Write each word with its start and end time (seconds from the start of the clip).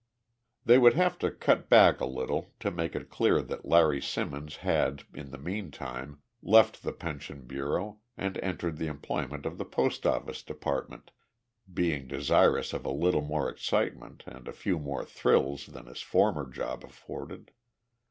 They 0.65 0.79
would 0.79 0.95
have 0.95 1.19
to 1.19 1.29
cut 1.29 1.69
back 1.69 2.01
a 2.01 2.07
little 2.07 2.55
to 2.61 2.71
make 2.71 2.95
it 2.95 3.07
clear 3.11 3.39
that 3.43 3.67
Larry 3.67 4.01
Simmons 4.01 4.55
had, 4.55 5.03
in 5.13 5.29
the 5.29 5.37
meantime, 5.37 6.23
left 6.41 6.81
the 6.81 6.91
Pension 6.91 7.43
Bureau 7.45 7.99
and 8.17 8.35
entered 8.39 8.77
the 8.77 8.87
employment 8.87 9.45
of 9.45 9.59
the 9.59 9.63
Post 9.63 10.07
office 10.07 10.41
Department, 10.41 11.11
being 11.71 12.07
desirous 12.07 12.73
of 12.73 12.83
a 12.83 12.89
little 12.91 13.21
more 13.21 13.47
excitement 13.47 14.23
and 14.25 14.47
a 14.47 14.53
few 14.53 14.79
more 14.79 15.05
thrills 15.05 15.67
than 15.67 15.85
his 15.85 16.01
former 16.01 16.49
job 16.49 16.83
afforded. 16.83 17.51